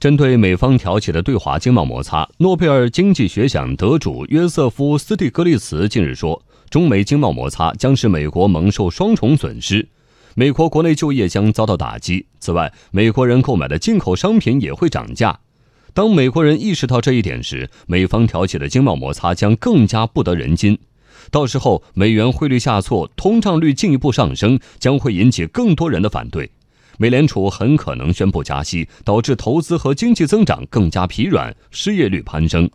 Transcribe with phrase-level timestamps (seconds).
[0.00, 6.40] 针对美方挑起的对华经贸摩擦，诺贝尔经济学奖得主约瑟夫·斯蒂格利茨近日说，
[6.70, 9.88] 中美经贸摩擦将使美国蒙受双重损失，
[10.36, 12.24] 美国国内就业将遭到打击。
[12.38, 15.40] 此外，美国人购买的进口商品也会涨价。
[15.92, 20.78] 当美国人意识到这一点时，美方挑起的经贸摩擦将更加不得人心。
[21.32, 26.52] 到时候，美元汇率下挫，通胀率进一步上升，将会引起更多人的反对。
[27.00, 32.68] 美联储很可能宣布加息，导致投资和经济增长更加疲软，失业率攀升。